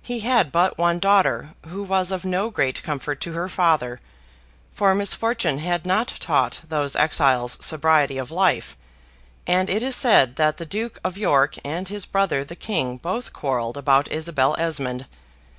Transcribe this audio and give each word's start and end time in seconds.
He 0.00 0.20
had 0.20 0.50
but 0.50 0.78
one 0.78 0.98
daughter, 0.98 1.50
who 1.66 1.82
was 1.82 2.10
of 2.10 2.24
no 2.24 2.48
great 2.48 2.82
comfort 2.82 3.20
to 3.20 3.32
her 3.32 3.50
father; 3.50 4.00
for 4.72 4.94
misfortune 4.94 5.58
had 5.58 5.84
not 5.84 6.08
taught 6.18 6.62
those 6.66 6.96
exiles 6.96 7.58
sobriety 7.62 8.16
of 8.16 8.30
life; 8.30 8.74
and 9.46 9.68
it 9.68 9.82
is 9.82 9.94
said 9.94 10.36
that 10.36 10.56
the 10.56 10.64
Duke 10.64 10.98
of 11.04 11.18
York 11.18 11.56
and 11.66 11.86
his 11.86 12.06
brother 12.06 12.44
the 12.44 12.56
King 12.56 12.96
both 12.96 13.34
quarrelled 13.34 13.76
about 13.76 14.10
Isabel 14.10 14.56
Esmond. 14.58 15.04